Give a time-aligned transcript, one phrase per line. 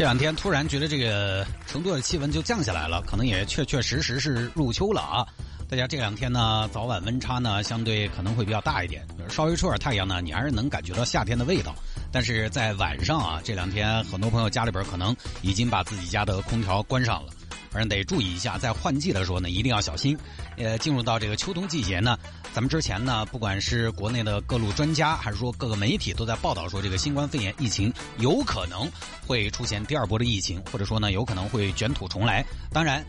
[0.00, 5.26] 这两天突然觉得这个成都的气温就降下来了，可能也确确实实是入秋了啊！
[5.68, 11.74] 大家这两天呢，早晚温差呢相对可能会比较大一点，稍微出点太阳呢，你还是能感觉到夏天的味道。
[12.10, 17.32] 但是在晚上啊，这两天很多朋友家里边可能已经把自己家的空调关上了。
[17.70, 20.18] 反正得注意一下，在换季的时候呢，一定要小心。
[20.56, 22.18] 呃，进入到这个秋冬季节呢，
[22.52, 28.90] 咱们之前呢，不管是国内的各路专家，还是说各个媒体，都在报道说，这个新冠肺炎疫情有可能
[29.26, 32.44] 会出现第二波的疫情，或者说呢，有可能会卷土重来。
[32.72, 33.04] 当然，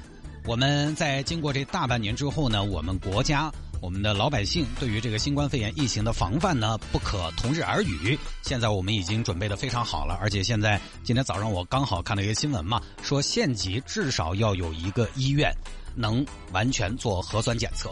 [0.45, 3.51] 我们在经过这大半年之后呢，我们国家。
[3.81, 8.17] 我们的老百姓对于这个新冠肺炎疫情的防范呢，不可同日而语。
[8.43, 15.51] 现在我们已经准备的非常好了，而且现在今天早上我刚好看了一个新闻嘛，说县级至少要有一个医院
[15.95, 17.89] 能完全做核酸检测。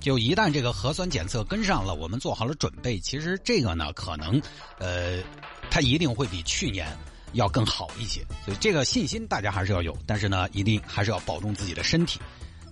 [0.00, 4.40] 就一旦这个核酸检测跟上了，我们做好了准备，其实这个呢，可能
[4.78, 5.22] 呃，
[5.70, 6.88] 它一定会比去年
[7.32, 8.24] 要更好一些。
[8.42, 12.18] 所以这个信心大家还是要有，但是呢，一定还是要保重自己的身体。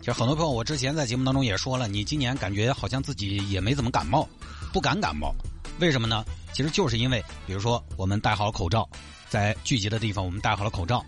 [0.04, 4.28] 其实很多朋友，我之前在节目当中也说了，你今年感觉好像自己也没怎么感冒，
[4.70, 5.34] 不敢感冒，
[5.80, 6.22] 为什么呢？
[6.52, 8.86] 其实就是因为，比如说我们戴好口罩，
[9.30, 11.02] 在聚集的地方我们戴好了口罩，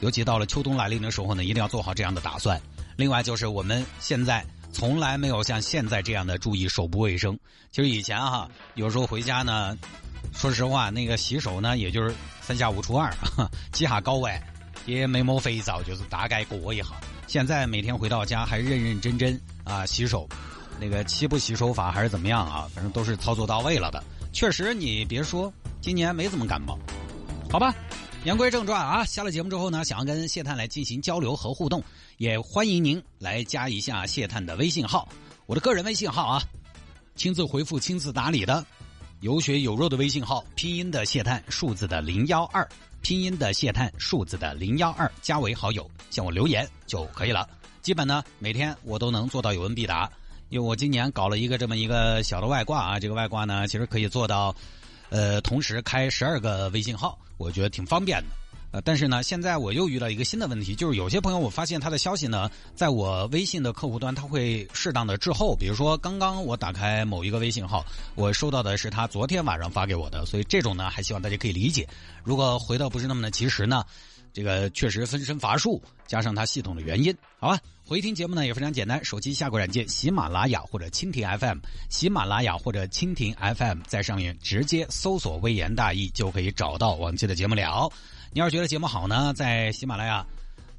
[0.00, 2.60] 尤其到了秋冬来临的时候呢，一定要做好这样的打算。
[2.96, 7.38] 另外就是我们现在从来没有像现在这样的注意手部卫生。
[7.70, 9.78] 其实以前哈，有时候回家呢，
[10.32, 13.14] 说实话，那个洗手呢，也就是三下五除二，
[13.70, 14.42] 几下高温，
[14.86, 16.86] 也没抹肥皂，就是大概过一下。
[17.26, 20.28] 现在每天回到家还认认真真啊洗手，
[20.80, 22.68] 那个七步洗手法还是怎么样啊？
[22.74, 24.02] 反正都是操作到位了的。
[24.32, 26.78] 确实，你别说，今年没怎么感冒，
[27.50, 27.74] 好吧。
[28.24, 31.82] 言归正传啊，下了节目之后呢，想要跟谢探来进行交流和互动，
[32.16, 35.06] 也欢迎您来加一下谢探的微信号，
[35.46, 36.42] 我的个人微信号啊，
[37.16, 38.64] 亲自回复、亲自打理的，
[39.24, 42.68] 有血有肉的微信号，拼音的谢探，数字的零幺二。
[43.00, 47.48] 拼音的谢探，数字的零幺二，加为好友，向我留言就可以了。
[47.80, 50.12] 基本呢，每天我都能做到有问必答，
[50.50, 54.54] 因为我今年搞了一个这么一个小的外挂啊，这个外挂呢，其实可以做到，
[55.08, 58.43] 呃，同时开十二个微信号，我觉得挺方便的。
[58.74, 65.54] 呃，但是呢，现在我又遇到一个新的问题，就是有些朋友我发现他的消息呢，在我微信的客户端，他会适当的滞后。
[65.54, 67.86] 比如说，刚刚我打开某一个微信号，
[68.16, 71.88] 我收到的是他昨天晚上发给我的，所以这种呢，还希望大家可以理解。
[72.24, 73.84] 如果回到不是那么的及时呢，
[74.32, 77.60] 这个确实分身乏术，加上它系统的原因，好吧。
[77.86, 81.58] 回听节目呢也非常简单，手机下个软件喜马拉雅或者蜻蜓 FM，
[81.90, 87.88] 喜马拉雅或者蜻蜓 FM，在上面直接搜索“微言大义”就可以找到往期的节目了。
[88.34, 90.26] 你要是觉得节目好呢，在喜马拉雅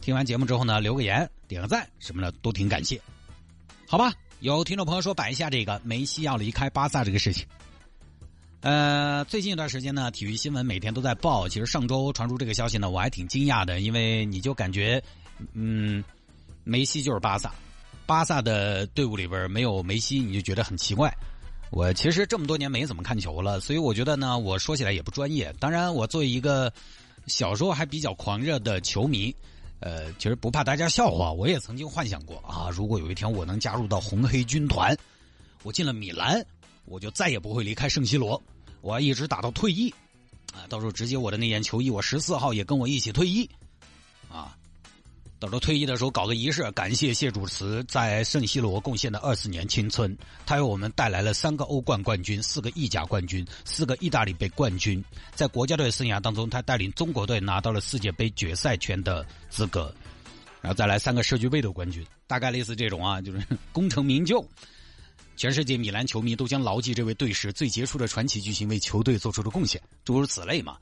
[0.02, 3.00] 听完节目之后呢，留个言、点个赞什么的都挺感谢，
[3.88, 4.12] 好吧？
[4.42, 7.48] 有听众朋友说摆一下这个梅西要离开巴萨这个事情。
[8.60, 11.48] 呃，最近一段时间呢，体育新闻每天都在报。
[11.48, 15.02] 其实上周传出这个消息呢，我还挺惊讶的，因为你就感觉，
[15.54, 16.04] 嗯，
[16.66, 17.54] 梅西就是巴萨，
[18.06, 21.10] 巴萨的队伍里边没有梅西，你就觉得很奇怪。
[21.72, 25.56] 我其实这么多年没怎么看球了，所以我觉得呢，我说起来也不专业。
[25.58, 26.70] 当然，我作为一个。
[27.28, 29.36] 小时候还比较狂热的球迷，
[29.80, 34.96] 呃，其实不怕大家笑话，我也曾经幻想过啊，如果有一天我能加入到红黑军团，
[35.64, 36.46] 我进了米兰，
[36.86, 38.42] 我就再也不会离开圣西罗，
[38.82, 39.94] 我要一直打到退役，
[40.54, 43.50] 啊，到时候直接我的那件球衣，我十四号也跟我一起退役，
[44.30, 44.58] 啊。
[45.38, 50.18] 到时候退役的时候搞个仪式，感谢谢主慈在圣西罗贡献的二十年青春。
[50.46, 55.04] 他为我们带来了三个欧冠冠军、四个意甲冠军、四个意大利杯冠军。
[55.34, 59.94] 在国家队生涯当中，他带领中国队拿到了世界杯决赛圈的资格，
[60.62, 64.44] 然后再来三个世俱杯的冠军，大概类似这种啊，就是 功成名就。
[65.36, 70.78] 全世界米兰球迷都将牢记这位队史最杰出的传奇巨星为球队做出的贡献，诸如此类嘛。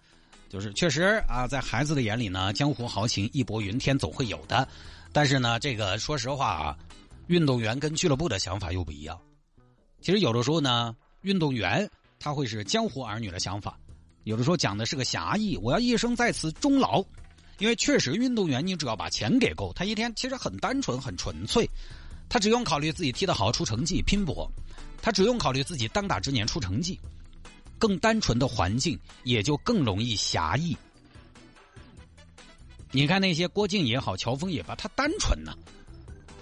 [0.53, 4.67] 就是确实啊，在孩子的眼里呢，江湖豪情义薄云天总会有的，
[5.11, 6.77] 但是呢，这个说实话啊，
[7.25, 9.19] 运动员跟俱乐部的想法又不一样。
[9.99, 11.89] 其实有的时候呢，运动员
[12.19, 13.75] 他会是江湖儿女的想法，
[14.25, 17.03] 有的时候讲的是个侠义，我要一生在此终老。
[17.57, 21.67] 因为确实，运动员你只要把钱给够，他一天其实很单纯很纯粹，
[22.29, 24.47] 他只用考虑自己踢得好出成绩拼搏，
[25.01, 26.99] 他只用考虑自己当打之年出成绩。
[27.83, 30.73] 更单纯的环境，也就更容易侠义。
[32.91, 35.53] 你看那些郭靖也好，乔峰也罢，他单纯呐。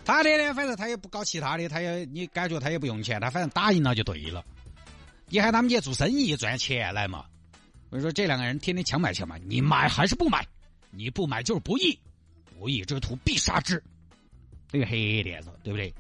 [0.06, 4.46] 他的呢，反正他也不搞其他的，他也你感觉他也不用钱，他反正打赢了就对了。
[5.30, 7.26] 你喊他们去做生意赚钱来嘛？
[7.90, 10.46] 我说这两个人天天强买强卖，你买还是不买？
[10.92, 11.98] 你不买就是不义，
[12.60, 13.84] 不义之徒必杀之。
[14.72, 15.92] 这个黑点子，对不对？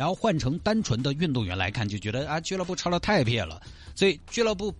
[0.00, 3.60] 然后换成单纯的运动员来看，就觉得啊，俱乐部抄的太撇了。
[3.94, 4.74] 所以俱乐部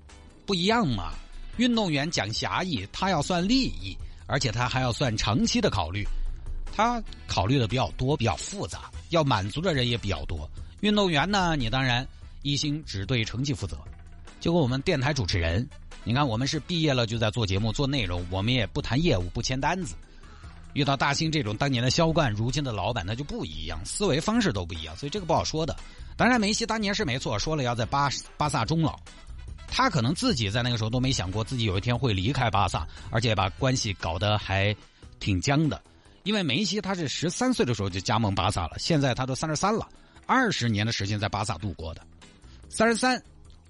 [0.47, 1.13] 不一样嘛，
[1.59, 3.95] 运动员讲狭义，他要算利益，
[4.27, 6.07] 而且他还要算长期的考虑，
[6.75, 10.51] 他考虑的比较多，比较复杂，要满足的人也比较多。
[10.81, 12.09] 运动员呢，你当然
[12.41, 13.77] 一心只对成绩负责，
[14.41, 15.69] 就跟我们电台主持人，
[16.03, 19.95] 你看我们是毕业了就在做节目做内容，我们也不谈业务，不签单子。
[20.73, 25.77] 遇到大兴这种当年的销冠，如今的老板，那就不一样，思维方式都不一样，所以这个不好说的。
[26.17, 28.99] 当然，梅西当年是没错，说了要在巴巴萨终老，
[29.67, 34.75] 他可能自己在那个时候都没想过自己有一天会离开巴萨，而且把关系搞得还
[35.19, 35.81] 挺僵的。
[36.23, 39.89] 因为梅西他是十三岁的时候就加盟巴萨了，现在他都三十三了，
[40.27, 42.03] 二十年的时间在巴萨度过的。
[42.69, 43.21] 三十三，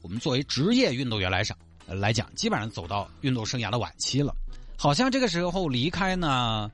[0.02, 1.56] 我们作为职业运动员来讲，
[1.86, 4.34] 来讲基本上走到运动生涯的晚期了，
[4.76, 6.70] 好像这个时候离开呢。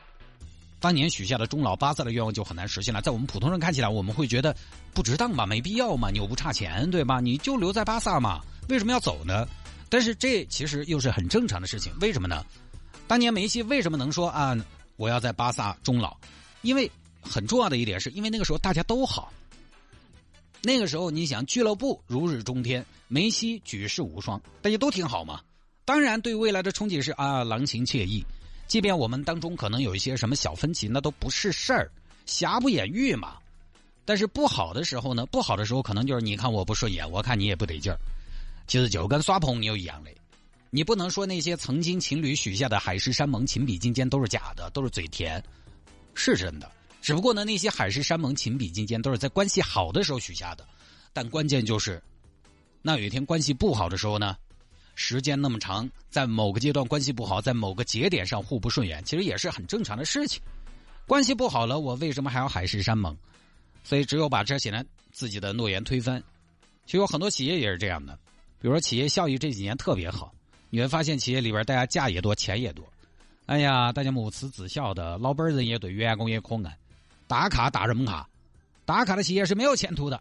[0.87, 4.55] 当年许下的终老巴萨的愿望就很难实现了，在我们普通人看起来，我们会觉得
[4.94, 7.19] 不值当嘛，没必要嘛，你又不差钱，对吧？
[7.19, 9.49] 你就留在巴萨嘛，为什么要走呢？
[9.88, 12.47] 但是这其实又是很正常的事情，为什么呢？
[13.09, 14.56] 当年梅西为什么能说啊，
[14.94, 16.17] 我要在巴萨终老？
[16.62, 16.88] 因为
[17.21, 19.33] 很重要的一点是因为那个时候大家都好，
[20.62, 25.41] 那个时候你想俱乐部如日中天，梅西举世无双，大家都挺好嘛。
[25.85, 28.25] 当然对未来的憧憬是啊，郎情妾意。
[28.66, 31.90] 即便我们当中可能有一些什么小分歧，那都不是事儿，
[32.26, 33.36] 瑕不掩瑜嘛。
[34.04, 37.98] 但是不好的时候呢，不好的时候可能就是你看我不顺眼，我看你也不得劲儿。
[38.66, 40.10] 其实就跟耍朋友一样的，
[40.70, 45.42] 你不能说那些曾经情侣许下的海誓山盟、情比金坚都是假的，都是嘴甜，
[46.14, 46.70] 是真的。
[47.00, 50.66] 只不过呢，那些海誓山盟、情比金坚都是在关系好的时候许下的，
[51.12, 52.02] 但关键就是，
[52.82, 54.36] 那有一天关系不好的时候呢？
[54.96, 60.43] 时间那么长，在某个阶段关系不好，在某个节点上互不顺眼，其实也是很正常的事情。
[61.06, 63.16] 关系不好了，我为什么还要海誓山盟？
[63.84, 64.82] 所以只有把这些呢
[65.12, 66.20] 自己的诺言推翻。
[66.87, 68.19] 其实有很多企业也是这样的，
[68.58, 70.34] 比如说企业效益这几年特别好，
[70.70, 72.84] 你会发现企业里边大家价也多，钱也多。
[73.44, 76.76] 哎呀，大家母慈子孝的，老板人也对，员工也可爱，
[77.28, 78.28] 打卡打什么卡？
[78.84, 80.20] 打卡的企业是没有前途的。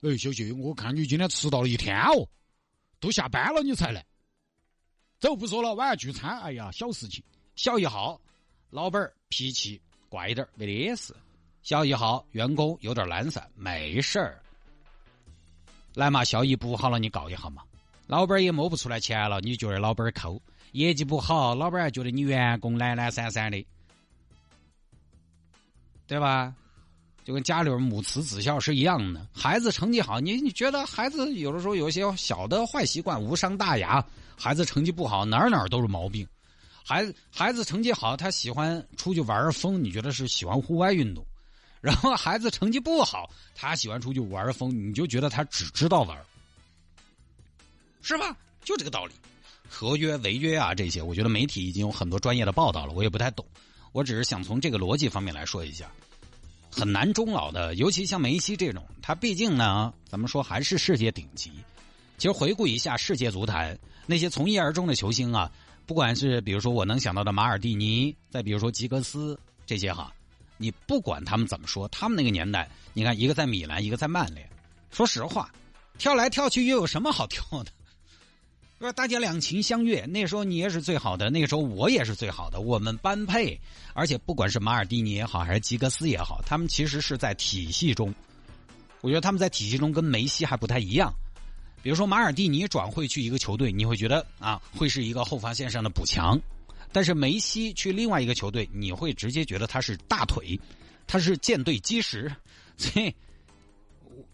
[0.00, 2.26] 哎，小谢，我看你今天迟到了一天哦。
[3.00, 4.04] 都下班了，你才来。
[5.18, 6.38] 走，不说了，晚上聚餐。
[6.40, 7.24] 哎呀，小事情。
[7.56, 8.20] 小一号，
[8.70, 11.14] 老板脾气怪一点，没得事。
[11.62, 14.40] 小一号，员工有点懒散，没事儿。
[15.94, 17.62] 来嘛，效益不好了，你告一下嘛。
[18.06, 20.40] 老板也摸不出来钱了，你觉得老板抠？
[20.72, 23.66] 业绩不好，老板还觉得你员工懒懒散散的，
[26.06, 26.54] 对吧？
[27.30, 34.04] 就跟家里边母慈子孝是一样的，孩子成绩好，你你觉得孩子有的时候有一些小的坏习惯无伤大雅，
[34.36, 36.26] 孩子成绩不好哪儿哪儿都是毛病。
[36.84, 41.22] 孩子孩子成绩好，他喜欢出去玩疯，你觉得是喜欢户外运动；
[41.80, 46.18] 然后孩子成绩不好，他喜欢出去玩疯，你就觉得他只知道玩，
[48.02, 48.36] 是吧？
[48.64, 49.14] 就这个道理。
[49.68, 53.46] 合约违约啊这些，我觉得媒体已经有很多专业的报道了，我也不太懂，
[53.92, 55.88] 我只是想从这个逻辑方面来说一下。
[56.70, 61.50] 很难终老的，尤其像梅西这种，他毕竟呢，咱们说还是世界顶级。
[62.16, 65.50] 其实回顾一下世界足坛那些从一而终的球星啊，
[65.86, 70.12] 不管是比如说我能想到的马尔蒂尼，再比如说吉格斯这些哈，
[70.58, 74.48] 你不管他们怎么说，他们那个年代，你看一个在米兰，一个在曼联，
[74.90, 75.50] 说实话，
[75.98, 77.72] 跳来跳去又有什么好跳的？
[78.80, 83.60] 说大家两情相悦，那时候你也是最好的，那个时候我也是最好的，我们般配。
[83.92, 88.14] 而且不管是马尔蒂尼也好，还是吉格斯也好，他们其实是在体系中。
[89.02, 91.12] 我觉得他们在体系中跟梅西还不太一样。
[91.82, 96.38] 比如说马尔蒂尼转会去一个球队，你会觉得啊，会是一个后防线上的补强；
[96.90, 100.58] 但是梅西去另外一个球队，你会直接觉得他是大腿，
[101.06, 102.34] 他是舰队基石。
[102.78, 103.14] 所以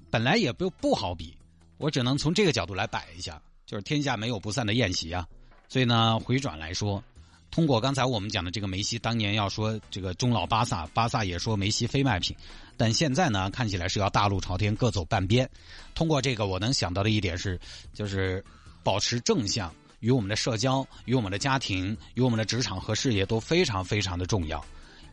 [0.09, 1.37] 本来也不不好比，
[1.79, 3.43] 我只能从这个角度来摆一下。
[3.67, 5.27] 就是天下没有不散的宴席啊，
[5.69, 7.03] 所以呢，回转来说，
[7.51, 12.37] 通过刚才我们讲的这个梅西当年要说这个终老巴萨，巴萨也说梅西非卖品，
[12.77, 15.49] 但现在呢，看起来是要大路朝天，各走半边。
[15.95, 17.59] 通过这个，我能想到的一点是，
[17.93, 18.45] 就是
[18.85, 24.65] 保持正向，与我们的社交、与我们的家庭、与我们的职场和事业都非常非常的重要。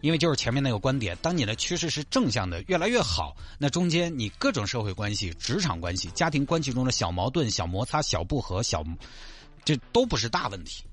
[0.04, 8.84] 因为就是前面那个观点，当你的趋势是正向的，越来越好，那中间你各种社会关系、职场关系、家庭关系中的小矛盾、小摩擦、小不和、小，
[9.64, 10.84] 这都不是大问题。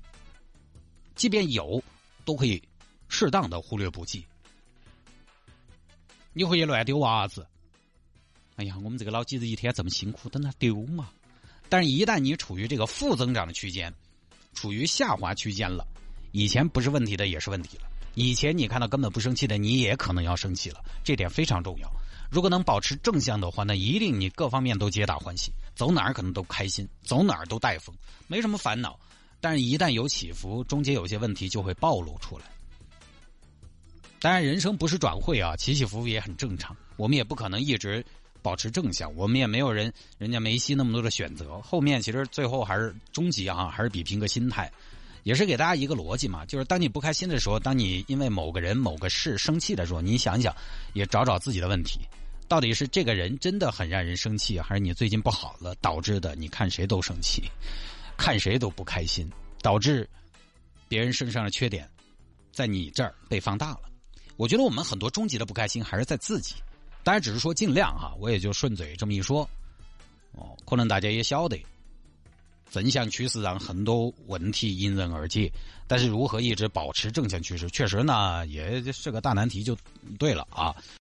[1.13, 1.83] 即便有，
[2.23, 2.63] 都可以
[3.09, 4.25] 适当的忽略不计。
[6.31, 7.45] 你回去乱丢娃子，
[8.55, 11.09] 哎呀，我们这个老几子一天这么辛苦，等他丢嘛。
[11.67, 13.93] 但是，一旦你处于这个负增长的区间，
[14.53, 15.85] 处于下滑区间了，
[16.31, 17.83] 以前不是问题的也是问题了。
[18.13, 21.89] 以前你看到根本不生气的，你也可能要生气了，这点非常重要。
[22.29, 27.95] 如果能保持正向的话，那一定你各方面都皆大欢喜，走哪儿可能都开心，走哪儿都带风，
[28.27, 28.99] 没什么烦恼。
[29.39, 32.45] 但是，一旦有起伏，中间有些问题就会暴露出来。
[34.19, 36.75] 当然，人生不是转会啊，起起伏伏也很正常。
[36.95, 38.05] 我们也不可能一直
[38.41, 41.59] 保持正向，我们也没有人人家梅西那么多的选择。
[41.61, 44.71] 后面其实最后还是终极啊，还是比拼个心态。
[45.23, 50.55] 也是给大家一个逻辑嘛，就是当你不开心的时候，当你因为某个人、某个事生气的时候，你想一想，
[50.93, 51.99] 也找找自己的问题，
[52.47, 56.35] 到底是这个人真的很让人生气，还是你最近不好了导致的？
[56.35, 57.43] 你看谁都生气，
[58.17, 59.29] 看谁都不开心，
[59.61, 60.09] 导致
[60.87, 61.87] 别人身上的缺点
[62.51, 63.81] 在你这儿被放大了。
[64.37, 66.55] 我觉得我们很多终极的不开心还是在自己，
[67.03, 69.47] 当然只是说尽量哈，我也就顺嘴这么一说，
[70.31, 71.63] 哦，可能大家也晓得。
[72.71, 75.51] 正向趋势让很多问题迎刃而解，
[75.87, 79.77] 但是如何一直保持正向趋势，确实呢也是个大难题，就
[80.17, 80.73] 对了啊。